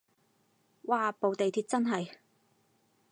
[0.83, 2.09] 嘩部地鐵真係